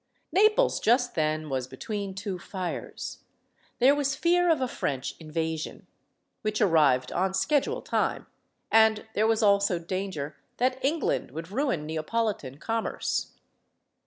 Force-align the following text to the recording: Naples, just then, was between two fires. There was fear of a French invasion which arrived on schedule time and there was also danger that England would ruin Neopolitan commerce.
Naples, 0.31 0.79
just 0.79 1.13
then, 1.13 1.47
was 1.47 1.67
between 1.67 2.15
two 2.15 2.39
fires. 2.39 3.19
There 3.77 3.93
was 3.93 4.15
fear 4.15 4.49
of 4.49 4.59
a 4.59 4.67
French 4.67 5.13
invasion 5.19 5.85
which 6.41 6.59
arrived 6.59 7.11
on 7.11 7.35
schedule 7.35 7.83
time 7.83 8.25
and 8.71 9.05
there 9.13 9.27
was 9.27 9.43
also 9.43 9.77
danger 9.77 10.37
that 10.57 10.83
England 10.83 11.29
would 11.29 11.51
ruin 11.51 11.85
Neopolitan 11.85 12.57
commerce. 12.59 13.33